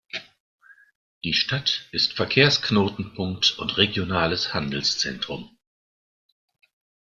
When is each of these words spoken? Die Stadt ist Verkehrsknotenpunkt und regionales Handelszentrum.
Die 1.23 1.35
Stadt 1.35 1.87
ist 1.91 2.13
Verkehrsknotenpunkt 2.13 3.59
und 3.59 3.77
regionales 3.77 4.51
Handelszentrum. 4.51 5.55